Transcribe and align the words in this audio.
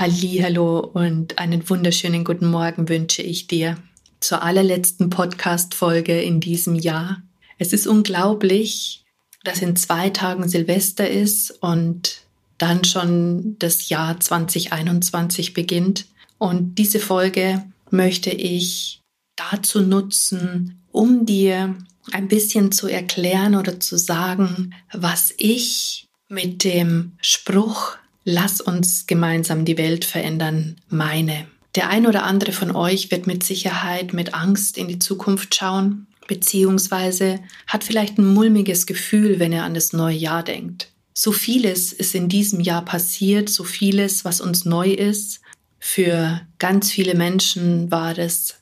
Hallo 0.00 0.78
und 0.78 1.40
einen 1.40 1.68
wunderschönen 1.68 2.22
guten 2.22 2.46
Morgen 2.46 2.88
wünsche 2.88 3.20
ich 3.20 3.48
dir 3.48 3.78
zur 4.20 4.44
allerletzten 4.44 5.10
Podcast 5.10 5.74
Folge 5.74 6.22
in 6.22 6.38
diesem 6.38 6.76
Jahr. 6.76 7.20
Es 7.58 7.72
ist 7.72 7.88
unglaublich, 7.88 9.04
dass 9.42 9.60
in 9.60 9.74
zwei 9.74 10.10
Tagen 10.10 10.48
Silvester 10.48 11.10
ist 11.10 11.50
und 11.62 12.20
dann 12.58 12.84
schon 12.84 13.56
das 13.58 13.88
Jahr 13.88 14.20
2021 14.20 15.52
beginnt. 15.52 16.06
Und 16.38 16.76
diese 16.76 17.00
Folge 17.00 17.64
möchte 17.90 18.30
ich 18.30 19.00
dazu 19.34 19.80
nutzen, 19.80 20.80
um 20.92 21.26
dir 21.26 21.76
ein 22.12 22.28
bisschen 22.28 22.70
zu 22.70 22.86
erklären 22.86 23.56
oder 23.56 23.80
zu 23.80 23.98
sagen, 23.98 24.76
was 24.92 25.34
ich 25.38 26.06
mit 26.28 26.62
dem 26.62 27.16
Spruch 27.20 27.98
Lass 28.30 28.60
uns 28.60 29.06
gemeinsam 29.06 29.64
die 29.64 29.78
Welt 29.78 30.04
verändern, 30.04 30.76
meine. 30.90 31.46
Der 31.74 31.88
ein 31.88 32.06
oder 32.06 32.24
andere 32.24 32.52
von 32.52 32.76
euch 32.76 33.10
wird 33.10 33.26
mit 33.26 33.42
Sicherheit 33.42 34.12
mit 34.12 34.34
Angst 34.34 34.76
in 34.76 34.86
die 34.86 34.98
Zukunft 34.98 35.54
schauen, 35.54 36.06
beziehungsweise 36.26 37.40
hat 37.66 37.84
vielleicht 37.84 38.18
ein 38.18 38.26
mulmiges 38.26 38.84
Gefühl, 38.84 39.38
wenn 39.38 39.50
er 39.50 39.64
an 39.64 39.72
das 39.72 39.94
neue 39.94 40.14
Jahr 40.14 40.42
denkt. 40.42 40.90
So 41.14 41.32
vieles 41.32 41.90
ist 41.94 42.14
in 42.14 42.28
diesem 42.28 42.60
Jahr 42.60 42.84
passiert, 42.84 43.48
so 43.48 43.64
vieles, 43.64 44.26
was 44.26 44.42
uns 44.42 44.66
neu 44.66 44.90
ist. 44.90 45.40
Für 45.78 46.42
ganz 46.58 46.90
viele 46.90 47.14
Menschen 47.14 47.90
war 47.90 48.18
es 48.18 48.56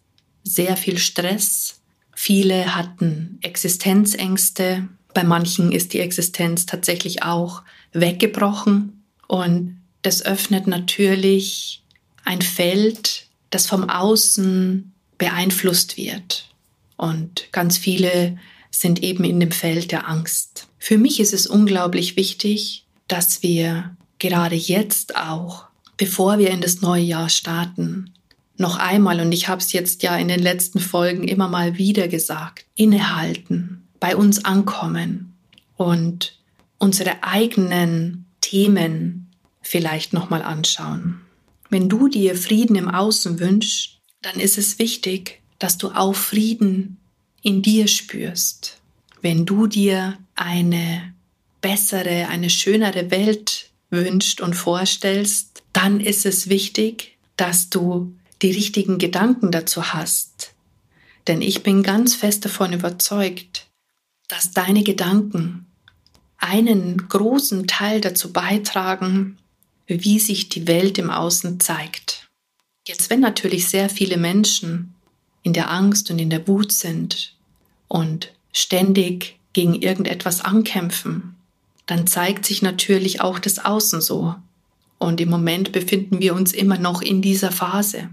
sehr 0.45 0.77
viel 0.77 0.99
Stress. 0.99 1.81
Viele 2.15 2.77
hatten 2.77 3.41
Existenzängste. 3.43 4.87
Bei 5.13 5.25
manchen 5.25 5.73
ist 5.73 5.93
die 5.93 5.99
Existenz 5.99 6.67
tatsächlich 6.67 7.25
auch 7.25 7.65
weggebrochen. 7.93 8.96
Und 9.27 9.81
das 10.03 10.25
öffnet 10.25 10.67
natürlich 10.67 11.83
ein 12.25 12.43
Feld, 12.43 13.27
das 13.51 13.67
vom 13.67 13.89
Außen 13.89 14.93
beeinflusst 15.19 15.97
wird. 15.97 16.49
Und 16.97 17.49
ganz 17.53 17.79
viele 17.79 18.39
sind 18.71 19.03
eben 19.03 19.25
in 19.25 19.41
dem 19.41 19.53
Feld 19.53 19.93
der 19.93 20.09
Angst. 20.09 20.69
Für 20.79 20.99
mich 20.99 21.21
ist 21.21 21.33
es 21.33 21.47
unglaublich 21.47 22.17
wichtig, 22.17 22.85
dass 23.09 23.43
wir 23.43 23.97
gerade 24.19 24.57
jetzt 24.57 25.17
auch, 25.17 25.65
bevor 25.97 26.39
wir 26.39 26.51
in 26.51 26.61
das 26.61 26.81
neue 26.81 27.03
Jahr 27.03 27.29
starten, 27.29 28.13
noch 28.59 28.79
einmal, 28.79 29.21
und 29.21 29.33
ich 29.33 29.49
habe 29.49 29.61
es 29.61 29.73
jetzt 29.73 30.03
ja 30.03 30.17
in 30.17 30.29
den 30.29 30.41
letzten 30.41 30.81
Folgen 30.81 31.29
immer 31.29 31.49
mal 31.49 31.77
wieder 31.77 32.09
gesagt, 32.09 32.65
innehalten, 32.75 33.87
bei 34.01 34.17
uns 34.17 34.45
ankommen 34.45 35.35
und 35.77 36.39
unsere 36.79 37.23
eigenen 37.23 38.26
Themen 38.47 39.33
vielleicht 39.61 40.13
nochmal 40.13 40.43
anschauen. 40.43 41.21
Wenn 41.69 41.89
du 41.89 42.07
dir 42.07 42.37
Frieden 42.37 42.77
im 42.77 42.89
Außen 42.89 43.41
wünschst, 43.41 43.99
dann 44.23 44.39
ist 44.39 44.57
es 44.57 44.79
wichtig, 44.79 45.43
dass 45.59 45.79
du 45.79 45.91
auch 45.91 46.15
Frieden 46.15 46.99
in 47.43 47.61
dir 47.63 47.89
spürst. 47.89 48.81
Wenn 49.21 49.47
du 49.47 49.67
dir 49.67 50.17
eine 50.37 51.13
bessere, 51.61 52.29
eine 52.29 52.49
schönere 52.49 53.11
Welt 53.11 53.71
wünschst 53.91 54.41
und 54.41 54.55
vorstellst, 54.55 55.65
dann 55.73 55.99
ist 55.99 56.25
es 56.25 56.49
wichtig, 56.49 57.19
dass 57.37 57.69
du 57.69 58.15
die 58.43 58.53
richtigen 58.53 58.99
Gedanken 58.99 59.51
dazu 59.51 59.93
hast. 59.93 60.55
Denn 61.27 61.43
ich 61.43 61.65
bin 61.65 61.83
ganz 61.83 62.15
fest 62.15 62.45
davon 62.45 62.73
überzeugt, 62.73 63.67
dass 64.29 64.53
deine 64.53 64.85
Gedanken 64.85 65.66
einen 66.39 67.09
großen 67.09 67.67
Teil 67.67 68.01
dazu 68.01 68.33
beitragen, 68.33 69.39
wie 69.87 70.19
sich 70.19 70.49
die 70.49 70.67
Welt 70.67 70.99
im 70.99 71.11
Außen 71.11 71.61
zeigt. 71.61 72.29
Jetzt, 72.87 73.11
wenn 73.11 73.21
natürlich 73.21 73.69
sehr 73.69 73.89
viele 73.89 74.17
Menschen 74.17 74.95
in 75.43 75.53
der 75.53 75.71
Angst 75.71 76.11
und 76.11 76.19
in 76.19 76.31
der 76.31 76.47
Wut 76.47 76.73
sind 76.73 77.35
und 77.89 78.33
ständig 78.53 79.39
gegen 79.53 79.75
irgendetwas 79.75 80.41
ankämpfen, 80.41 81.37
dann 81.87 82.07
zeigt 82.07 82.45
sich 82.45 82.63
natürlich 82.63 83.21
auch 83.21 83.39
das 83.39 83.65
Außen 83.65 84.01
so. 84.01 84.35
Und 84.99 85.21
im 85.21 85.31
Moment 85.31 85.73
befinden 85.73 86.21
wir 86.21 86.35
uns 86.35 86.53
immer 86.53 86.79
noch 86.79 87.03
in 87.03 87.23
dieser 87.23 87.53
Phase. 87.53 88.09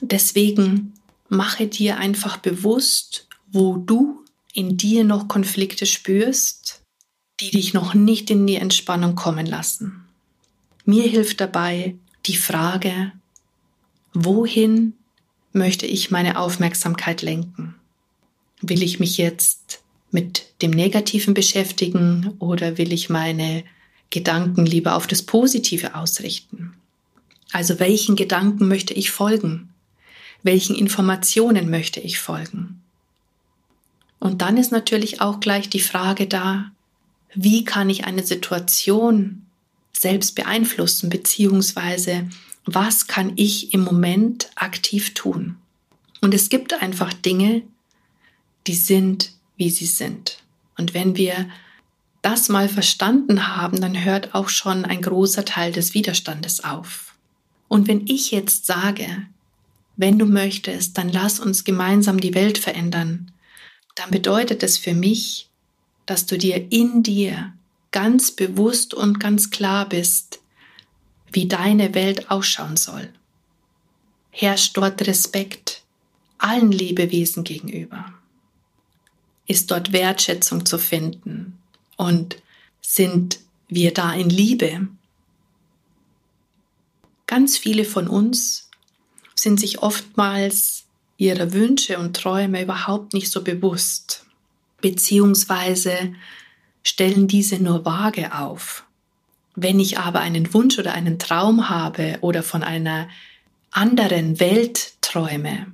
Deswegen 0.00 0.92
mache 1.28 1.66
dir 1.66 1.98
einfach 1.98 2.36
bewusst, 2.36 3.26
wo 3.50 3.76
du 3.76 4.22
in 4.52 4.76
dir 4.76 5.04
noch 5.04 5.28
Konflikte 5.28 5.86
spürst 5.86 6.75
die 7.40 7.50
dich 7.50 7.74
noch 7.74 7.94
nicht 7.94 8.30
in 8.30 8.46
die 8.46 8.56
Entspannung 8.56 9.14
kommen 9.14 9.46
lassen. 9.46 10.04
Mir 10.84 11.04
hilft 11.04 11.40
dabei 11.40 11.94
die 12.26 12.36
Frage, 12.36 13.12
wohin 14.14 14.94
möchte 15.52 15.86
ich 15.86 16.10
meine 16.10 16.38
Aufmerksamkeit 16.38 17.22
lenken? 17.22 17.74
Will 18.60 18.82
ich 18.82 19.00
mich 19.00 19.18
jetzt 19.18 19.82
mit 20.10 20.46
dem 20.62 20.70
Negativen 20.70 21.34
beschäftigen 21.34 22.34
oder 22.38 22.78
will 22.78 22.92
ich 22.92 23.10
meine 23.10 23.64
Gedanken 24.10 24.64
lieber 24.64 24.94
auf 24.94 25.06
das 25.06 25.22
Positive 25.22 25.94
ausrichten? 25.94 26.74
Also 27.52 27.78
welchen 27.80 28.16
Gedanken 28.16 28.68
möchte 28.68 28.94
ich 28.94 29.10
folgen? 29.10 29.70
Welchen 30.42 30.76
Informationen 30.76 31.70
möchte 31.70 32.00
ich 32.00 32.18
folgen? 32.18 32.82
Und 34.18 34.42
dann 34.42 34.56
ist 34.56 34.72
natürlich 34.72 35.20
auch 35.20 35.40
gleich 35.40 35.68
die 35.68 35.80
Frage 35.80 36.26
da, 36.26 36.70
wie 37.34 37.64
kann 37.64 37.90
ich 37.90 38.04
eine 38.04 38.24
Situation 38.24 39.46
selbst 39.92 40.34
beeinflussen, 40.34 41.10
beziehungsweise 41.10 42.28
was 42.64 43.06
kann 43.06 43.32
ich 43.36 43.72
im 43.72 43.82
Moment 43.82 44.50
aktiv 44.56 45.14
tun. 45.14 45.56
Und 46.20 46.34
es 46.34 46.48
gibt 46.48 46.74
einfach 46.74 47.12
Dinge, 47.12 47.62
die 48.66 48.74
sind, 48.74 49.32
wie 49.56 49.70
sie 49.70 49.86
sind. 49.86 50.38
Und 50.76 50.92
wenn 50.92 51.16
wir 51.16 51.48
das 52.22 52.48
mal 52.48 52.68
verstanden 52.68 53.56
haben, 53.56 53.80
dann 53.80 54.04
hört 54.04 54.34
auch 54.34 54.48
schon 54.48 54.84
ein 54.84 55.00
großer 55.00 55.44
Teil 55.44 55.72
des 55.72 55.94
Widerstandes 55.94 56.64
auf. 56.64 57.14
Und 57.68 57.86
wenn 57.86 58.06
ich 58.06 58.32
jetzt 58.32 58.66
sage, 58.66 59.06
wenn 59.96 60.18
du 60.18 60.26
möchtest, 60.26 60.98
dann 60.98 61.08
lass 61.08 61.40
uns 61.40 61.64
gemeinsam 61.64 62.20
die 62.20 62.34
Welt 62.34 62.58
verändern, 62.58 63.30
dann 63.94 64.10
bedeutet 64.10 64.62
es 64.62 64.76
für 64.76 64.94
mich, 64.94 65.45
dass 66.06 66.26
du 66.26 66.38
dir 66.38 66.72
in 66.72 67.02
dir 67.02 67.52
ganz 67.90 68.30
bewusst 68.30 68.94
und 68.94 69.20
ganz 69.20 69.50
klar 69.50 69.88
bist, 69.88 70.40
wie 71.32 71.48
deine 71.48 71.94
Welt 71.94 72.30
ausschauen 72.30 72.76
soll. 72.76 73.12
Herrscht 74.30 74.76
dort 74.76 75.06
Respekt 75.06 75.82
allen 76.38 76.70
Lebewesen 76.70 77.42
gegenüber? 77.42 78.12
Ist 79.46 79.70
dort 79.70 79.92
Wertschätzung 79.92 80.66
zu 80.66 80.78
finden? 80.78 81.58
Und 81.96 82.36
sind 82.80 83.40
wir 83.68 83.94
da 83.94 84.12
in 84.12 84.28
Liebe? 84.28 84.88
Ganz 87.26 87.56
viele 87.56 87.84
von 87.84 88.08
uns 88.08 88.70
sind 89.34 89.58
sich 89.58 89.82
oftmals 89.82 90.84
ihrer 91.16 91.52
Wünsche 91.52 91.98
und 91.98 92.14
Träume 92.14 92.62
überhaupt 92.62 93.14
nicht 93.14 93.30
so 93.30 93.42
bewusst 93.42 94.25
beziehungsweise 94.86 96.14
stellen 96.84 97.26
diese 97.26 97.60
nur 97.60 97.84
vage 97.84 98.32
auf. 98.38 98.84
Wenn 99.56 99.80
ich 99.80 99.98
aber 99.98 100.20
einen 100.20 100.54
Wunsch 100.54 100.78
oder 100.78 100.92
einen 100.92 101.18
Traum 101.18 101.68
habe 101.68 102.18
oder 102.20 102.44
von 102.44 102.62
einer 102.62 103.08
anderen 103.72 104.38
Welt 104.38 104.92
träume, 105.00 105.66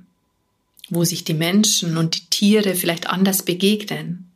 wo 0.89 1.03
sich 1.03 1.23
die 1.23 1.35
Menschen 1.35 1.95
und 1.97 2.15
die 2.15 2.25
Tiere 2.31 2.73
vielleicht 2.73 3.07
anders 3.07 3.43
begegnen, 3.43 4.31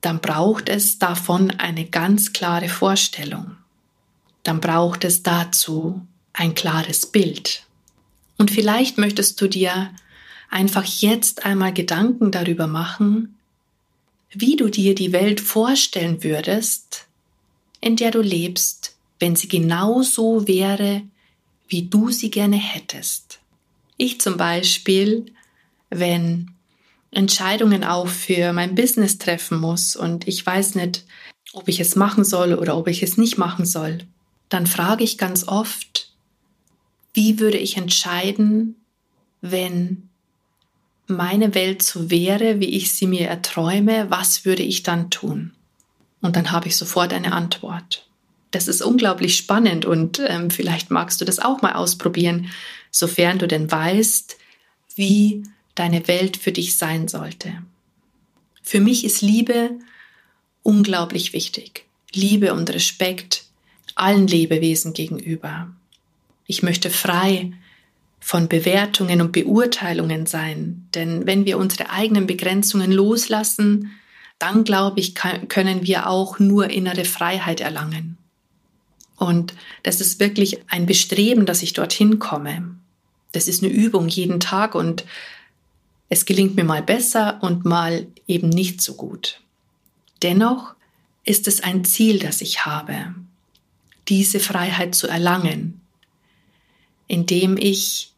dann 0.00 0.20
braucht 0.20 0.70
es 0.70 0.98
davon 0.98 1.50
eine 1.50 1.84
ganz 1.84 2.32
klare 2.32 2.70
Vorstellung. 2.70 3.56
Dann 4.44 4.60
braucht 4.60 5.04
es 5.04 5.22
dazu 5.22 6.00
ein 6.32 6.54
klares 6.54 7.04
Bild. 7.04 7.64
Und 8.38 8.50
vielleicht 8.50 8.96
möchtest 8.96 9.38
du 9.42 9.46
dir 9.46 9.90
einfach 10.48 10.84
jetzt 10.84 11.44
einmal 11.44 11.74
Gedanken 11.74 12.30
darüber 12.30 12.66
machen, 12.66 13.33
wie 14.34 14.56
du 14.56 14.68
dir 14.68 14.94
die 14.94 15.12
Welt 15.12 15.40
vorstellen 15.40 16.22
würdest, 16.22 17.06
in 17.80 17.96
der 17.96 18.10
du 18.10 18.20
lebst, 18.20 18.96
wenn 19.20 19.36
sie 19.36 19.48
genau 19.48 20.02
so 20.02 20.48
wäre, 20.48 21.02
wie 21.68 21.82
du 21.82 22.10
sie 22.10 22.30
gerne 22.30 22.56
hättest. 22.56 23.40
Ich 23.96 24.20
zum 24.20 24.36
Beispiel, 24.36 25.26
wenn 25.90 26.50
Entscheidungen 27.10 27.84
auch 27.84 28.08
für 28.08 28.52
mein 28.52 28.74
Business 28.74 29.18
treffen 29.18 29.60
muss 29.60 29.96
und 29.96 30.26
ich 30.26 30.44
weiß 30.44 30.74
nicht, 30.74 31.04
ob 31.52 31.68
ich 31.68 31.78
es 31.78 31.94
machen 31.94 32.24
soll 32.24 32.54
oder 32.54 32.76
ob 32.76 32.88
ich 32.88 33.02
es 33.02 33.16
nicht 33.16 33.38
machen 33.38 33.64
soll, 33.64 33.98
dann 34.48 34.66
frage 34.66 35.04
ich 35.04 35.18
ganz 35.18 35.46
oft, 35.46 36.12
wie 37.12 37.38
würde 37.38 37.58
ich 37.58 37.76
entscheiden, 37.76 38.76
wenn 39.40 40.08
meine 41.06 41.54
Welt 41.54 41.82
so 41.82 42.10
wäre, 42.10 42.60
wie 42.60 42.76
ich 42.76 42.94
sie 42.94 43.06
mir 43.06 43.28
erträume, 43.28 44.10
was 44.10 44.44
würde 44.44 44.62
ich 44.62 44.82
dann 44.82 45.10
tun? 45.10 45.52
Und 46.20 46.36
dann 46.36 46.50
habe 46.50 46.68
ich 46.68 46.76
sofort 46.76 47.12
eine 47.12 47.32
Antwort. 47.32 48.06
Das 48.50 48.68
ist 48.68 48.82
unglaublich 48.82 49.36
spannend 49.36 49.84
und 49.84 50.20
ähm, 50.26 50.50
vielleicht 50.50 50.90
magst 50.90 51.20
du 51.20 51.24
das 51.24 51.38
auch 51.38 51.60
mal 51.60 51.74
ausprobieren, 51.74 52.50
sofern 52.90 53.38
du 53.38 53.48
denn 53.48 53.70
weißt, 53.70 54.36
wie 54.94 55.42
deine 55.74 56.06
Welt 56.06 56.36
für 56.36 56.52
dich 56.52 56.78
sein 56.78 57.08
sollte. 57.08 57.52
Für 58.62 58.80
mich 58.80 59.04
ist 59.04 59.22
Liebe 59.22 59.72
unglaublich 60.62 61.32
wichtig. 61.32 61.84
Liebe 62.12 62.54
und 62.54 62.70
Respekt 62.70 63.44
allen 63.94 64.26
Lebewesen 64.26 64.92
gegenüber. 64.92 65.68
Ich 66.46 66.62
möchte 66.62 66.90
frei 66.90 67.52
von 68.24 68.48
Bewertungen 68.48 69.20
und 69.20 69.32
Beurteilungen 69.32 70.24
sein, 70.24 70.88
denn 70.94 71.26
wenn 71.26 71.44
wir 71.44 71.58
unsere 71.58 71.90
eigenen 71.90 72.26
Begrenzungen 72.26 72.90
loslassen, 72.90 73.90
dann 74.38 74.64
glaube 74.64 74.98
ich, 74.98 75.14
können 75.14 75.86
wir 75.86 76.08
auch 76.08 76.38
nur 76.38 76.70
innere 76.70 77.04
Freiheit 77.04 77.60
erlangen. 77.60 78.16
Und 79.16 79.52
das 79.82 80.00
ist 80.00 80.20
wirklich 80.20 80.58
ein 80.68 80.86
Bestreben, 80.86 81.44
dass 81.44 81.62
ich 81.62 81.74
dorthin 81.74 82.18
komme. 82.18 82.74
Das 83.32 83.46
ist 83.46 83.62
eine 83.62 83.70
Übung 83.70 84.08
jeden 84.08 84.40
Tag 84.40 84.74
und 84.74 85.04
es 86.08 86.24
gelingt 86.24 86.56
mir 86.56 86.64
mal 86.64 86.82
besser 86.82 87.40
und 87.42 87.66
mal 87.66 88.06
eben 88.26 88.48
nicht 88.48 88.80
so 88.80 88.94
gut. 88.94 89.42
Dennoch 90.22 90.74
ist 91.24 91.46
es 91.46 91.62
ein 91.62 91.84
Ziel, 91.84 92.20
das 92.20 92.40
ich 92.40 92.64
habe, 92.64 93.14
diese 94.08 94.40
Freiheit 94.40 94.94
zu 94.94 95.08
erlangen, 95.08 95.82
indem 97.06 97.58
ich, 97.58 98.13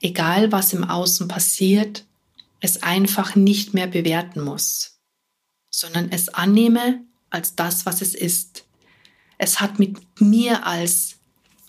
egal 0.00 0.52
was 0.52 0.72
im 0.72 0.84
Außen 0.84 1.28
passiert, 1.28 2.04
es 2.60 2.82
einfach 2.82 3.34
nicht 3.36 3.74
mehr 3.74 3.86
bewerten 3.86 4.42
muss, 4.42 4.98
sondern 5.70 6.10
es 6.10 6.28
annehme 6.28 7.00
als 7.30 7.54
das, 7.54 7.86
was 7.86 8.02
es 8.02 8.14
ist. 8.14 8.64
Es 9.38 9.60
hat 9.60 9.78
mit 9.78 9.98
mir 10.20 10.66
als, 10.66 11.16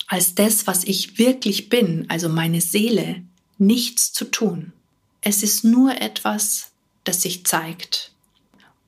als 0.06 0.34
das, 0.34 0.66
was 0.66 0.84
ich 0.84 1.18
wirklich 1.18 1.68
bin, 1.68 2.06
also 2.08 2.28
meine 2.28 2.60
Seele, 2.60 3.22
nichts 3.58 4.12
zu 4.12 4.24
tun. 4.24 4.72
Es 5.20 5.42
ist 5.42 5.64
nur 5.64 6.00
etwas, 6.00 6.70
das 7.04 7.22
sich 7.22 7.44
zeigt. 7.44 8.12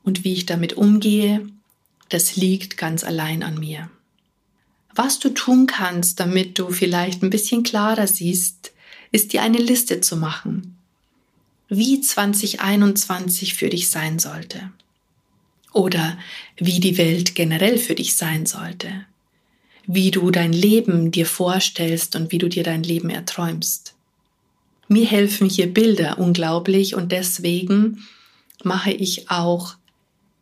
Und 0.02 0.24
wie 0.24 0.32
ich 0.32 0.46
damit 0.46 0.74
umgehe, 0.74 1.46
das 2.08 2.36
liegt 2.36 2.76
ganz 2.76 3.04
allein 3.04 3.42
an 3.42 3.58
mir. 3.58 3.90
Was 4.94 5.18
du 5.18 5.28
tun 5.30 5.66
kannst, 5.66 6.18
damit 6.18 6.58
du 6.58 6.70
vielleicht 6.70 7.22
ein 7.22 7.30
bisschen 7.30 7.62
klarer 7.62 8.06
siehst, 8.06 8.72
ist 9.12 9.32
dir 9.32 9.42
eine 9.42 9.58
Liste 9.58 10.00
zu 10.00 10.16
machen, 10.16 10.76
wie 11.68 12.00
2021 12.00 13.54
für 13.54 13.68
dich 13.68 13.90
sein 13.90 14.18
sollte. 14.18 14.70
Oder 15.72 16.18
wie 16.56 16.80
die 16.80 16.98
Welt 16.98 17.34
generell 17.34 17.78
für 17.78 17.94
dich 17.94 18.16
sein 18.16 18.44
sollte. 18.46 19.06
Wie 19.86 20.10
du 20.10 20.30
dein 20.30 20.52
Leben 20.52 21.10
dir 21.10 21.26
vorstellst 21.26 22.16
und 22.16 22.32
wie 22.32 22.38
du 22.38 22.48
dir 22.48 22.64
dein 22.64 22.82
Leben 22.82 23.08
erträumst. 23.08 23.94
Mir 24.88 25.06
helfen 25.06 25.48
hier 25.48 25.72
Bilder 25.72 26.18
unglaublich 26.18 26.96
und 26.96 27.12
deswegen 27.12 28.04
mache 28.64 28.90
ich 28.90 29.30
auch 29.30 29.76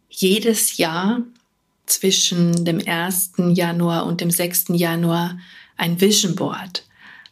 jedes 0.09 0.79
Jahr 0.79 1.23
zwischen 1.85 2.65
dem 2.65 2.81
1. 2.85 3.33
Januar 3.55 4.07
und 4.07 4.21
dem 4.21 4.31
6. 4.31 4.67
Januar 4.71 5.39
ein 5.77 6.01
Vision 6.01 6.35
Board, 6.35 6.85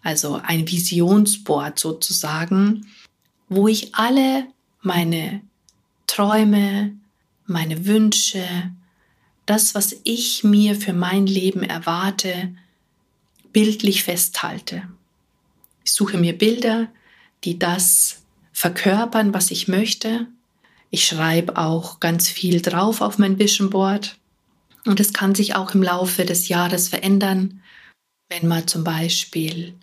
also 0.07 0.41
ein 0.41 0.69
Visionsboard 0.69 1.81
sozusagen, 1.81 2.87
wo 3.49 3.67
ich 3.67 3.97
alle 3.97 4.47
meine 4.81 5.41
Träume, 6.07 6.93
meine 7.45 7.87
Wünsche, 7.87 8.47
das, 9.47 9.75
was 9.75 9.97
ich 10.05 10.45
mir 10.45 10.77
für 10.77 10.93
mein 10.93 11.27
Leben 11.27 11.65
erwarte, 11.65 12.55
bildlich 13.53 14.05
festhalte. 14.05 14.85
Ich 15.85 15.93
suche 15.93 16.19
mir 16.19 16.39
Bilder, 16.39 16.87
die 17.43 17.59
das 17.59 18.23
verkörpern, 18.53 19.35
was 19.35 19.51
ich 19.51 19.67
möchte. 19.67 20.29
Ich 20.91 21.05
schreibe 21.05 21.57
auch 21.57 21.99
ganz 21.99 22.29
viel 22.29 22.63
drauf 22.63 23.01
auf 23.01 23.19
mein 23.19 23.41
Vision 23.41 23.71
Board. 23.71 24.19
Und 24.85 25.01
es 25.01 25.13
kann 25.13 25.35
sich 25.35 25.57
auch 25.57 25.75
im 25.75 25.83
Laufe 25.83 26.25
des 26.25 26.47
Jahres 26.47 26.89
verändern, 26.89 27.61
wenn 28.29 28.47
mal 28.47 28.67
zum 28.67 28.85
Beispiel 28.85 29.75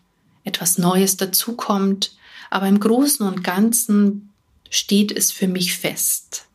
etwas 0.44 0.78
Neues 0.78 1.18
dazukommt. 1.18 2.16
Aber 2.50 2.68
im 2.68 2.80
Großen 2.80 3.25
und 3.25 3.44
Ganzen 3.44 4.30
steht 4.69 5.12
es 5.12 5.31
für 5.31 5.48
mich 5.48 5.78
fest. 5.78 6.48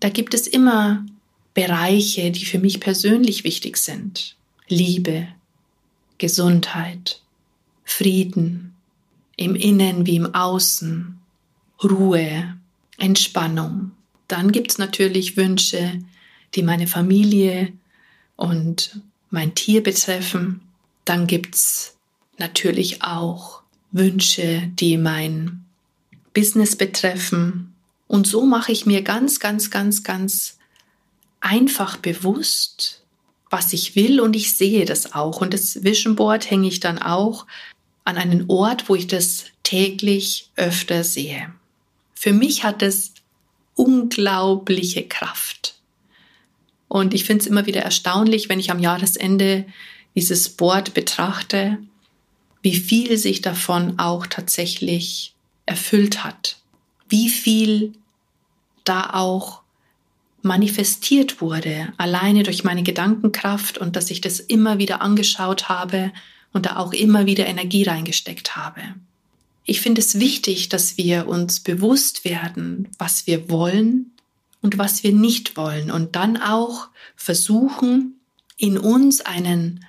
Da 0.00 0.08
gibt 0.08 0.34
es 0.34 0.46
immer 0.46 1.04
Bereiche, 1.54 2.30
die 2.30 2.44
für 2.44 2.58
mich 2.58 2.80
persönlich 2.80 3.44
wichtig 3.44 3.76
sind. 3.76 4.36
Liebe, 4.68 5.28
Gesundheit, 6.18 7.22
Frieden, 7.84 8.74
im 9.36 9.54
Innen 9.54 10.06
wie 10.06 10.16
im 10.16 10.34
Außen, 10.34 11.18
Ruhe, 11.82 12.56
Entspannung. 12.98 13.92
Dann 14.28 14.52
gibt 14.52 14.72
es 14.72 14.78
natürlich 14.78 15.36
Wünsche, 15.36 16.00
die 16.54 16.62
meine 16.62 16.86
Familie 16.86 17.72
und 18.36 19.00
mein 19.30 19.54
Tier 19.54 19.82
betreffen. 19.82 20.60
Dann 21.04 21.26
gibt 21.26 21.54
es 21.54 21.93
natürlich 22.38 23.02
auch 23.02 23.62
Wünsche, 23.92 24.70
die 24.74 24.96
mein 24.96 25.64
Business 26.32 26.76
betreffen. 26.76 27.74
Und 28.06 28.26
so 28.26 28.44
mache 28.44 28.72
ich 28.72 28.86
mir 28.86 29.02
ganz, 29.02 29.40
ganz, 29.40 29.70
ganz, 29.70 30.02
ganz 30.02 30.58
einfach 31.40 31.96
bewusst, 31.96 33.02
was 33.50 33.72
ich 33.72 33.94
will 33.94 34.20
und 34.20 34.34
ich 34.34 34.56
sehe 34.56 34.84
das 34.84 35.14
auch. 35.14 35.40
Und 35.40 35.54
das 35.54 35.84
Vision 35.84 36.16
Board 36.16 36.50
hänge 36.50 36.68
ich 36.68 36.80
dann 36.80 36.98
auch 36.98 37.46
an 38.04 38.16
einen 38.16 38.46
Ort, 38.48 38.88
wo 38.88 38.94
ich 38.94 39.06
das 39.06 39.44
täglich 39.62 40.50
öfter 40.56 41.04
sehe. 41.04 41.52
Für 42.14 42.32
mich 42.32 42.64
hat 42.64 42.82
es 42.82 43.12
unglaubliche 43.74 45.06
Kraft. 45.06 45.76
Und 46.88 47.14
ich 47.14 47.24
finde 47.24 47.42
es 47.42 47.46
immer 47.46 47.66
wieder 47.66 47.82
erstaunlich, 47.82 48.48
wenn 48.48 48.60
ich 48.60 48.70
am 48.70 48.78
Jahresende 48.78 49.66
dieses 50.14 50.48
Board 50.48 50.94
betrachte, 50.94 51.78
wie 52.64 52.74
viel 52.74 53.18
sich 53.18 53.42
davon 53.42 53.98
auch 53.98 54.26
tatsächlich 54.26 55.34
erfüllt 55.66 56.24
hat. 56.24 56.56
Wie 57.10 57.28
viel 57.28 57.92
da 58.84 59.10
auch 59.12 59.60
manifestiert 60.40 61.42
wurde, 61.42 61.92
alleine 61.98 62.42
durch 62.42 62.64
meine 62.64 62.82
Gedankenkraft 62.82 63.76
und 63.76 63.96
dass 63.96 64.10
ich 64.10 64.22
das 64.22 64.40
immer 64.40 64.78
wieder 64.78 65.02
angeschaut 65.02 65.68
habe 65.68 66.10
und 66.54 66.64
da 66.64 66.76
auch 66.76 66.94
immer 66.94 67.26
wieder 67.26 67.46
Energie 67.46 67.82
reingesteckt 67.82 68.56
habe. 68.56 68.80
Ich 69.66 69.82
finde 69.82 70.00
es 70.00 70.18
wichtig, 70.18 70.70
dass 70.70 70.96
wir 70.96 71.28
uns 71.28 71.60
bewusst 71.60 72.24
werden, 72.24 72.88
was 72.96 73.26
wir 73.26 73.50
wollen 73.50 74.12
und 74.62 74.78
was 74.78 75.02
wir 75.02 75.12
nicht 75.12 75.58
wollen 75.58 75.90
und 75.90 76.16
dann 76.16 76.38
auch 76.38 76.88
versuchen, 77.14 78.20
in 78.56 78.78
uns 78.78 79.20
einen, 79.20 79.84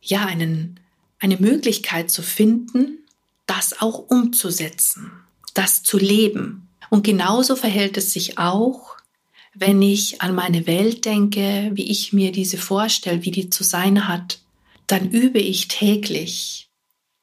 ja, 0.00 0.26
einen, 0.26 0.79
eine 1.20 1.36
Möglichkeit 1.36 2.10
zu 2.10 2.22
finden, 2.22 2.98
das 3.46 3.80
auch 3.80 3.98
umzusetzen, 3.98 5.12
das 5.54 5.82
zu 5.82 5.98
leben. 5.98 6.68
Und 6.88 7.04
genauso 7.04 7.56
verhält 7.56 7.96
es 7.96 8.12
sich 8.12 8.38
auch, 8.38 8.96
wenn 9.54 9.82
ich 9.82 10.22
an 10.22 10.34
meine 10.34 10.66
Welt 10.66 11.04
denke, 11.04 11.70
wie 11.74 11.90
ich 11.90 12.12
mir 12.12 12.32
diese 12.32 12.56
vorstelle, 12.56 13.24
wie 13.24 13.30
die 13.30 13.50
zu 13.50 13.64
sein 13.64 14.08
hat, 14.08 14.40
dann 14.86 15.10
übe 15.10 15.38
ich 15.38 15.68
täglich, 15.68 16.68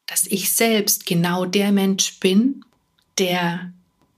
dass 0.05 0.25
ich 0.25 0.51
selbst 0.51 1.05
genau 1.05 1.45
der 1.45 1.71
Mensch 1.71 2.19
bin, 2.19 2.63
der 3.17 3.71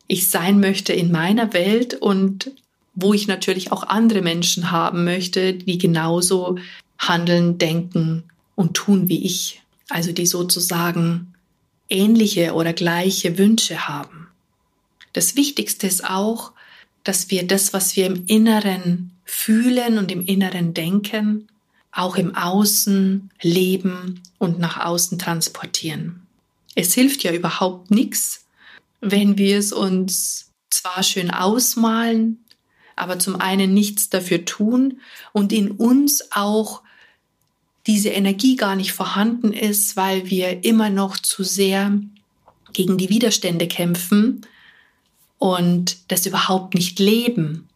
ich 0.08 0.30
sein 0.30 0.60
möchte 0.60 0.94
in 0.94 1.12
meiner 1.12 1.54
Welt 1.54 1.94
und 1.94 2.52
wo 2.96 3.14
ich 3.14 3.28
natürlich 3.28 3.72
auch 3.72 3.84
andere 3.84 4.22
Menschen 4.22 4.72
haben 4.72 5.04
möchte, 5.04 5.54
die 5.54 5.78
genauso 5.78 6.58
handeln, 6.98 7.58
denken 7.58 8.24
und 8.56 8.74
tun 8.74 9.08
wie 9.08 9.24
ich. 9.24 9.62
Also 9.90 10.12
die 10.12 10.26
sozusagen 10.26 11.34
ähnliche 11.90 12.54
oder 12.54 12.74
gleiche 12.74 13.38
Wünsche 13.38 13.88
haben. 13.88 14.28
Das 15.14 15.36
Wichtigste 15.36 15.88
ist 15.88 16.08
auch, 16.08 16.52
dass 17.04 17.32
wir 17.32 17.48
das, 17.48 17.74
was 17.74 17.96
wir 17.96 18.06
im 18.06 18.26
Inneren 18.28 19.12
fühlen 19.26 19.98
und 19.98 20.12
im 20.12 20.26
Inneren 20.26 20.74
denken, 20.74 21.48
auch 21.92 22.16
im 22.16 22.36
Außen 22.36 23.32
leben 23.42 24.22
und 24.38 24.60
nach 24.60 24.80
außen 24.86 25.18
transportieren. 25.18 26.28
Es 26.76 26.94
hilft 26.94 27.24
ja 27.24 27.34
überhaupt 27.34 27.90
nichts, 27.90 28.46
wenn 29.02 29.38
wir 29.38 29.58
es 29.58 29.74
uns 29.74 30.52
zwar 30.70 31.04
schön 31.04 31.32
ausmalen, 31.32 32.46
aber 32.96 33.18
zum 33.18 33.38
einen 33.38 33.74
nichts 33.74 34.10
dafür 34.10 34.46
tun 34.46 35.00
und 35.34 35.52
in 35.52 35.72
uns 35.72 36.32
auch 36.32 36.84
diese 37.88 38.10
Energie 38.10 38.56
gar 38.56 38.76
nicht 38.76 38.94
vorhanden 38.94 39.54
ist, 39.54 39.96
weil 39.96 40.30
wir 40.30 40.64
immer 40.64 40.90
noch 40.90 41.18
zu 41.18 41.44
sehr 41.44 42.00
gegen 42.74 42.98
die 42.98 43.10
Widerstände 43.10 43.68
kämpfen 43.68 44.46
und 45.38 45.98
das 46.10 46.26
überhaupt 46.26 46.76
nicht 46.76 47.00
leben, 47.00 47.68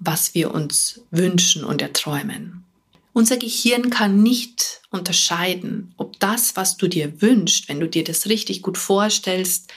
was 0.00 0.34
wir 0.34 0.52
uns 0.54 1.00
wünschen 1.10 1.64
und 1.64 1.82
erträumen. 1.82 2.64
Unser 3.12 3.36
Gehirn 3.36 3.90
kann 3.90 4.22
nicht 4.22 4.80
unterscheiden, 4.90 5.92
ob 5.96 6.20
das, 6.20 6.56
was 6.56 6.76
du 6.76 6.86
dir 6.86 7.20
wünschst, 7.20 7.68
wenn 7.68 7.80
du 7.80 7.88
dir 7.88 8.04
das 8.04 8.26
richtig 8.26 8.62
gut 8.62 8.78
vorstellst, 8.78 9.72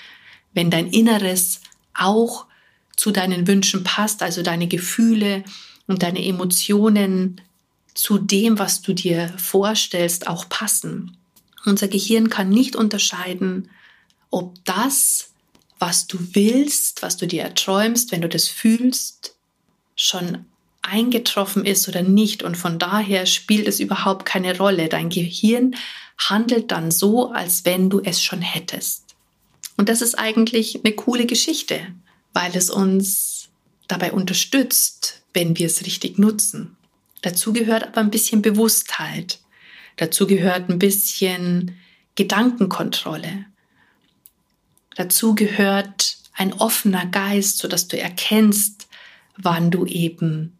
wenn 0.53 0.69
dein 0.69 0.87
Inneres 0.87 1.61
auch 1.93 2.45
zu 2.95 3.11
deinen 3.11 3.47
Wünschen 3.47 3.83
passt, 3.83 4.21
also 4.21 4.43
deine 4.43 4.67
Gefühle 4.67 5.43
und 5.87 6.03
deine 6.03 6.23
Emotionen 6.23 7.41
zu 7.93 8.17
dem, 8.17 8.59
was 8.59 8.81
du 8.81 8.93
dir 8.93 9.33
vorstellst, 9.37 10.27
auch 10.27 10.47
passen. 10.49 11.17
Unser 11.65 11.87
Gehirn 11.87 12.29
kann 12.29 12.49
nicht 12.49 12.75
unterscheiden, 12.75 13.69
ob 14.29 14.63
das, 14.65 15.31
was 15.79 16.07
du 16.07 16.17
willst, 16.33 17.01
was 17.01 17.17
du 17.17 17.27
dir 17.27 17.43
erträumst, 17.43 18.11
wenn 18.11 18.21
du 18.21 18.29
das 18.29 18.47
fühlst, 18.47 19.35
schon 19.95 20.45
eingetroffen 20.81 21.65
ist 21.65 21.87
oder 21.87 22.01
nicht. 22.01 22.43
Und 22.43 22.57
von 22.57 22.79
daher 22.79 23.25
spielt 23.25 23.67
es 23.67 23.79
überhaupt 23.79 24.25
keine 24.25 24.57
Rolle. 24.57 24.89
Dein 24.89 25.09
Gehirn 25.09 25.75
handelt 26.17 26.71
dann 26.71 26.91
so, 26.91 27.31
als 27.31 27.65
wenn 27.65 27.89
du 27.89 27.99
es 27.99 28.23
schon 28.23 28.41
hättest. 28.41 29.03
Und 29.77 29.89
das 29.89 30.01
ist 30.01 30.17
eigentlich 30.17 30.83
eine 30.83 30.93
coole 30.93 31.25
Geschichte, 31.25 31.87
weil 32.33 32.55
es 32.55 32.69
uns 32.69 33.49
dabei 33.87 34.11
unterstützt, 34.11 35.21
wenn 35.33 35.57
wir 35.57 35.67
es 35.67 35.85
richtig 35.85 36.17
nutzen. 36.17 36.77
Dazu 37.21 37.53
gehört 37.53 37.83
aber 37.83 38.01
ein 38.01 38.11
bisschen 38.11 38.41
Bewusstheit. 38.41 39.39
Dazu 39.97 40.25
gehört 40.27 40.69
ein 40.69 40.79
bisschen 40.79 41.77
Gedankenkontrolle. 42.15 43.45
Dazu 44.95 45.35
gehört 45.35 46.17
ein 46.33 46.53
offener 46.53 47.05
Geist, 47.05 47.59
sodass 47.59 47.87
du 47.87 47.99
erkennst, 47.99 48.87
wann 49.37 49.71
du 49.71 49.85
eben 49.85 50.57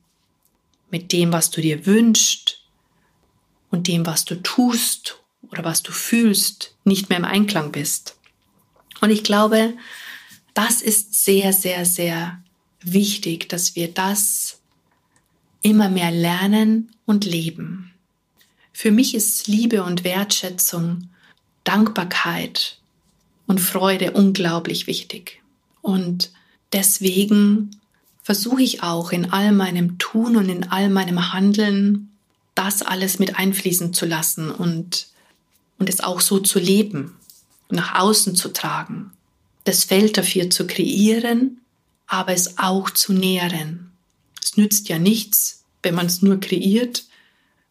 mit 0.89 1.12
dem, 1.12 1.32
was 1.34 1.50
du 1.50 1.62
dir 1.62 1.86
wünschst 1.86 2.62
und 3.70 3.88
dem, 3.88 4.06
was 4.06 4.25
du 4.25 4.36
tust 4.36 5.18
oder 5.50 5.63
was 5.63 5.82
du 5.82 5.91
fühlst, 5.91 6.75
nicht 6.84 7.10
mehr 7.10 7.18
im 7.18 7.25
Einklang 7.25 7.72
bist. 7.72 8.18
Und 9.00 9.10
ich 9.10 9.24
glaube, 9.24 9.74
das 10.53 10.82
ist 10.82 11.24
sehr, 11.24 11.53
sehr, 11.53 11.86
sehr 11.86 12.44
wichtig, 12.82 13.50
dass 13.50 13.75
wir 13.75 13.91
das 13.91 14.61
immer 15.62 15.89
mehr 15.89 16.12
lernen 16.12 16.91
und 17.06 17.25
leben. 17.25 17.91
Für 18.74 18.91
mich 18.91 19.15
ist 19.15 19.48
Liebe 19.48 19.84
und 19.84 20.03
Wertschätzung, 20.03 21.10
Dankbarkeit 21.63 22.80
und 23.48 23.60
Freude 23.60 24.12
unglaublich 24.12 24.88
wichtig. 24.88 25.41
Und 25.82 26.32
deswegen 26.74 27.72
versuche 28.24 28.62
ich 28.62 28.84
auch 28.84 29.12
in 29.12 29.32
all 29.32 29.51
meinem 29.51 29.98
Tun 29.98 30.36
und 30.38 30.50
in 30.50 30.70
all 30.72 30.89
meinem 30.89 31.34
Handeln 31.34 32.10
das 32.56 32.82
alles 32.82 33.20
mit 33.20 33.38
einfließen 33.38 33.94
zu 33.94 34.06
lassen 34.06 34.51
und, 34.51 35.08
und 35.80 35.89
es 35.89 36.01
auch 36.01 36.22
so 36.22 36.39
zu 36.39 36.60
leben, 36.60 37.18
nach 37.70 38.00
außen 38.00 38.36
zu 38.36 38.50
tragen, 38.50 39.12
das 39.63 39.84
Feld 39.84 40.18
dafür 40.18 40.50
zu 40.50 40.68
kreieren, 40.68 41.62
aber 42.08 42.34
es 42.34 42.58
auch 42.58 42.89
zu 42.89 43.13
nähren. 43.13 43.90
Es 44.43 44.57
nützt 44.57 44.89
ja 44.89 45.00
nichts, 45.00 45.63
wenn 45.83 45.95
man 45.95 46.07
es 46.07 46.21
nur 46.21 46.39
kreiert 46.39 47.05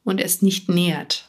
und 0.04 0.20
es 0.20 0.42
nicht 0.42 0.68
nährt. 0.68 1.28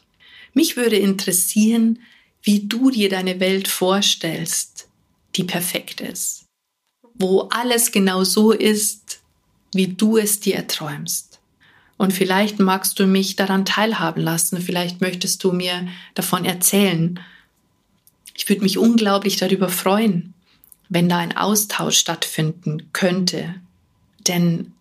Mich 0.54 0.76
würde 0.76 0.96
interessieren, 0.96 1.98
wie 2.42 2.66
du 2.66 2.90
dir 2.90 3.08
deine 3.08 3.40
Welt 3.40 3.68
vorstellst, 3.68 4.88
die 5.36 5.44
perfekt 5.44 6.00
ist, 6.00 6.44
wo 7.14 7.42
alles 7.50 7.92
genau 7.92 8.24
so 8.24 8.52
ist, 8.52 9.20
wie 9.72 9.88
du 9.88 10.18
es 10.18 10.40
dir 10.40 10.56
erträumst. 10.56 11.40
Und 11.96 12.12
vielleicht 12.12 12.58
magst 12.58 12.98
du 12.98 13.06
mich 13.06 13.36
daran 13.36 13.64
teilhaben 13.64 14.22
lassen, 14.22 14.60
vielleicht 14.60 15.00
möchtest 15.00 15.44
du 15.44 15.52
mir 15.52 15.86
davon 16.14 16.44
erzählen. 16.44 17.20
Ich 18.34 18.48
würde 18.48 18.62
mich 18.62 18.76
unglaublich 18.76 19.36
darüber 19.36 19.68
freuen, 19.68 20.34
wenn 20.88 21.08
da 21.08 21.18
ein 21.18 21.36
Austausch 21.36 21.96
stattfinden 21.96 22.92
könnte. 22.92 23.54
Denn 24.26 24.72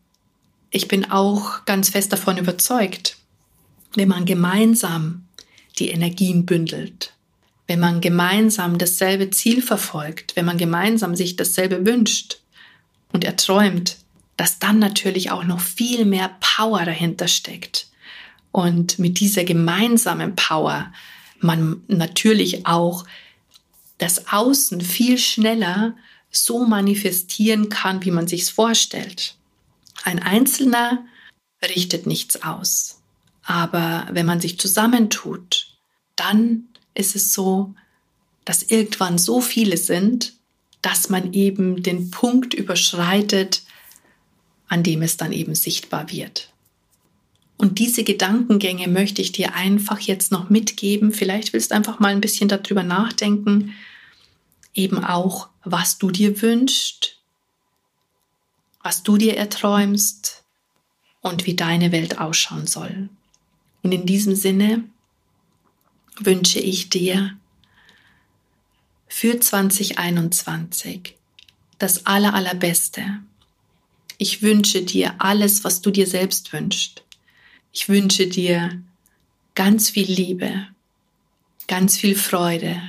ich 0.72 0.88
bin 0.88 1.12
auch 1.12 1.66
ganz 1.66 1.90
fest 1.90 2.14
davon 2.14 2.38
überzeugt, 2.38 3.18
wenn 3.96 4.08
man 4.08 4.26
gemeinsam 4.26 5.28
die 5.78 5.90
Energien 5.90 6.46
bündelt, 6.46 7.14
wenn 7.68 7.80
man 7.80 8.02
gemeinsam 8.02 8.78
dasselbe 8.78 9.30
Ziel 9.30 9.62
verfolgt, 9.62 10.36
wenn 10.36 10.46
man 10.46 10.58
gemeinsam 10.58 11.16
sich 11.16 11.36
dasselbe 11.36 11.86
wünscht 11.86 12.40
und 13.12 13.26
erträumt, 13.26 13.98
dass 14.38 14.60
dann 14.60 14.80
natürlich 14.80 15.30
auch 15.30 15.44
noch 15.44 15.60
viel 15.60 16.06
mehr 16.06 16.36
Power 16.40 16.86
dahinter 16.86 17.28
steckt. 17.28 17.88
Und 18.52 18.98
mit 18.98 19.20
dieser 19.20 19.44
gemeinsamen 19.44 20.36
Power 20.36 20.92
man 21.40 21.82
natürlich 21.88 22.66
auch 22.66 23.06
das 23.98 24.32
Außen 24.32 24.82
viel 24.82 25.18
schneller 25.18 25.96
so 26.32 26.66
manifestieren 26.66 27.70
kann, 27.70 28.04
wie 28.06 28.12
man 28.12 28.28
sich 28.28 28.44
es 28.44 28.50
vorstellt. 28.50 29.36
Ein 30.04 30.20
Einzelner 30.20 31.06
richtet 31.64 32.08
nichts 32.08 32.44
aus. 32.44 33.02
Aber 33.44 34.08
wenn 34.12 34.26
man 34.26 34.40
sich 34.40 34.60
zusammentut, 34.60 35.78
dann 36.16 36.70
ist 36.94 37.16
es 37.16 37.34
so, 37.34 37.74
dass 38.46 38.64
irgendwann 38.64 39.18
so 39.18 39.42
viele 39.42 39.78
sind, 39.78 40.34
dass 40.82 41.10
man 41.10 41.34
eben 41.34 41.84
den 41.84 42.12
Punkt 42.12 42.54
überschreitet, 42.54 43.64
an 44.68 44.84
dem 44.84 45.02
es 45.02 45.18
dann 45.18 45.32
eben 45.32 45.54
sichtbar 45.54 46.12
wird. 46.12 46.52
Und 47.58 47.78
diese 47.78 48.04
Gedankengänge 48.04 48.88
möchte 48.88 49.22
ich 49.22 49.32
dir 49.32 49.54
einfach 49.54 50.00
jetzt 50.00 50.32
noch 50.32 50.50
mitgeben. 50.50 51.12
Vielleicht 51.12 51.54
willst 51.54 51.70
du 51.70 51.76
einfach 51.76 52.00
mal 52.00 52.08
ein 52.08 52.22
bisschen 52.22 52.50
darüber 52.50 52.82
nachdenken, 52.82 53.76
eben 54.74 55.04
auch, 55.04 55.50
was 55.64 56.00
du 56.00 56.10
dir 56.10 56.42
wünschst, 56.42 57.21
was 58.84 59.04
du 59.04 59.18
dir 59.18 59.38
erträumst 59.38 60.44
und 61.22 61.46
wie 61.46 61.56
deine 61.56 61.92
Welt 61.92 62.20
ausschauen 62.20 62.68
soll. 62.68 63.10
Und 63.84 63.92
in 63.92 64.06
diesem 64.06 64.36
Sinne 64.36 64.84
wünsche 66.18 66.60
ich 66.60 66.90
dir 66.90 67.38
für 69.08 69.40
2021 69.40 71.16
das 71.78 72.06
aller, 72.06 72.34
allerbeste 72.34 73.22
ich 74.22 74.44
wünsche 74.44 74.84
dir 74.84 75.16
alles, 75.18 75.64
was 75.64 75.82
du 75.82 75.90
dir 75.90 76.06
selbst 76.06 76.54
wünschst. 76.54 77.04
Ich 77.74 77.90
wünsche 77.90 78.28
dir 78.28 78.80
ganz 79.56 79.90
viel 79.90 80.06
Liebe, 80.12 80.68
ganz 81.68 81.98
viel 81.98 82.16
Freude, 82.16 82.80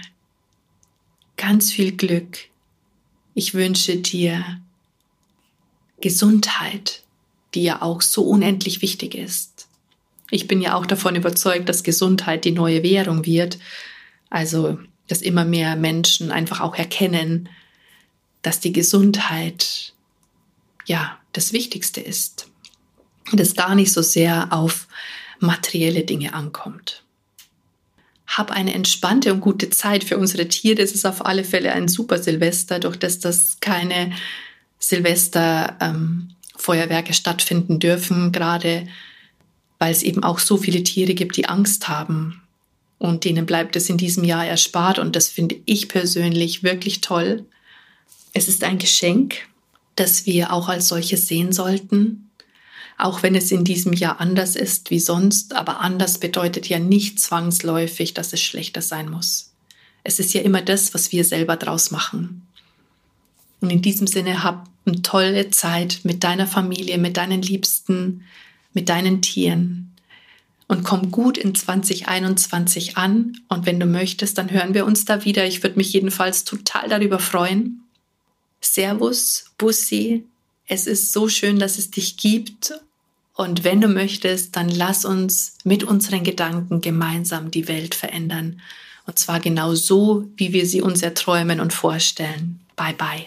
ganz 1.39 1.73
viel 1.73 1.93
Glück. 1.93 2.37
Ich 3.33 3.55
wünsche 3.55 3.97
dir 3.97 4.61
Gesundheit, 6.03 7.03
die 7.55 7.63
ja 7.63 7.81
auch 7.81 8.03
so 8.03 8.25
unendlich 8.25 8.83
wichtig 8.83 9.15
ist. 9.15 9.69
Ich 10.31 10.47
bin 10.47 10.61
ja 10.61 10.75
auch 10.75 10.87
davon 10.87 11.17
überzeugt, 11.17 11.69
dass 11.69 11.83
Gesundheit 11.83 12.45
die 12.45 12.53
neue 12.53 12.83
Währung 12.83 13.25
wird. 13.25 13.59
Also, 14.29 14.79
dass 15.09 15.23
immer 15.23 15.45
mehr 15.45 15.77
Menschen 15.77 16.31
einfach 16.31 16.61
auch 16.61 16.75
erkennen, 16.75 17.49
dass 18.43 18.61
die 18.61 18.73
Gesundheit 18.73 19.95
ja 20.87 21.19
das 21.33 21.53
Wichtigste 21.53 22.01
ist 22.01 22.49
und 23.31 23.41
es 23.41 23.55
gar 23.55 23.75
nicht 23.75 23.93
so 23.93 24.03
sehr 24.03 24.53
auf 24.53 24.89
materielle 25.39 26.05
Dinge 26.05 26.35
ankommt. 26.35 27.05
Hab 28.27 28.51
eine 28.51 28.73
entspannte 28.73 29.33
und 29.33 29.41
gute 29.41 29.69
Zeit 29.69 30.05
für 30.05 30.17
unsere 30.17 30.49
Tiere. 30.49 30.81
Es 30.81 30.93
ist 30.93 31.05
auf 31.05 31.27
alle 31.27 31.45
Fälle 31.45 31.73
ein 31.73 31.89
super 31.89 32.23
Silvester, 32.23 32.79
durch 32.79 32.97
das 32.97 33.19
das 33.19 33.59
keine 33.61 34.13
Silvesterfeuerwerke 34.83 37.09
ähm, 37.09 37.15
stattfinden 37.15 37.79
dürfen, 37.79 38.33
gerade 38.33 38.89
weil 39.79 39.93
es 39.93 40.03
eben 40.03 40.25
auch 40.25 40.39
so 40.39 40.57
viele 40.57 40.83
Tiere 40.83 41.15
gibt, 41.15 41.37
die 41.37 41.49
Angst 41.49 41.89
haben. 41.89 42.43
Und 42.99 43.25
denen 43.25 43.47
bleibt 43.47 43.75
es 43.75 43.89
in 43.89 43.97
diesem 43.97 44.23
Jahr 44.23 44.47
erspart. 44.47 44.99
Und 44.99 45.17
das 45.17 45.29
finde 45.29 45.57
ich 45.65 45.89
persönlich 45.89 46.63
wirklich 46.63 47.01
toll. 47.01 47.47
Es 48.33 48.49
ist 48.49 48.65
ein 48.65 48.79
Geschenk, 48.79 49.37
das 49.97 50.27
wir 50.27 50.53
auch 50.53 50.69
als 50.69 50.89
solches 50.89 51.27
sehen 51.27 51.53
sollten, 51.53 52.31
auch 52.99 53.23
wenn 53.23 53.35
es 53.35 53.51
in 53.51 53.65
diesem 53.65 53.93
Jahr 53.93 54.21
anders 54.21 54.57
ist 54.57 54.91
wie 54.91 55.01
sonst, 55.01 55.55
aber 55.55 55.81
anders 55.81 56.19
bedeutet 56.19 56.69
ja 56.69 56.79
nicht 56.79 57.21
zwangsläufig, 57.21 58.15
dass 58.15 58.33
es 58.33 58.41
schlechter 58.41 58.83
sein 58.83 59.11
muss. 59.11 59.53
Es 60.05 60.19
ist 60.19 60.35
ja 60.35 60.43
immer 60.43 60.63
das, 60.63 60.95
was 60.95 61.13
wir 61.13 61.25
selber 61.25 61.57
draus 61.57 61.91
machen. 61.91 62.47
Und 63.63 63.71
in 63.71 63.81
diesem 63.81 64.07
Sinne 64.07 64.43
hab 64.43 64.69
eine 64.85 65.01
tolle 65.01 65.51
Zeit 65.51 66.01
mit 66.03 66.25
deiner 66.25 66.47
Familie, 66.47 66.99
mit 66.99 67.17
deinen 67.17 67.41
Liebsten, 67.41 68.25
mit 68.75 68.89
deinen 68.89 69.23
Tieren 69.23 69.93
und 70.73 70.85
komm 70.85 71.11
gut 71.11 71.37
in 71.37 71.55
2021 71.55 72.97
an. 72.97 73.39
Und 73.49 73.67
wenn 73.67 73.79
du 73.79 73.85
möchtest, 73.85 74.39
dann 74.39 74.51
hören 74.51 74.73
wir 74.73 74.87
uns 74.87 75.05
da 75.05 75.23
wieder. 75.23 75.47
Ich 75.47 75.63
würde 75.63 75.77
mich 75.77 75.93
jedenfalls 75.93 76.45
total 76.45 76.89
darüber 76.89 77.19
freuen. 77.19 77.83
Servus, 78.63 79.53
Bussi. 79.59 80.25
Es 80.67 80.87
ist 80.87 81.13
so 81.13 81.29
schön, 81.29 81.59
dass 81.59 81.77
es 81.77 81.91
dich 81.91 82.17
gibt. 82.17 82.73
Und 83.35 83.65
wenn 83.65 83.83
du 83.83 83.89
möchtest, 83.89 84.57
dann 84.57 84.71
lass 84.71 85.05
uns 85.05 85.59
mit 85.63 85.85
unseren 85.85 86.25
Gedanken 86.25 86.81
gemeinsam 86.81 87.51
die 87.51 87.69
Welt 87.69 87.95
verändern. 87.95 88.63
Und 89.07 89.19
zwar 89.19 89.41
genau 89.41 89.75
so, 89.75 90.27
wie 90.37 90.55
wir 90.55 90.65
sie 90.65 90.81
uns 90.81 91.03
erträumen 91.03 91.61
und 91.61 91.75
vorstellen. 91.75 92.61
Bye 92.77 92.95
bye. 92.95 93.27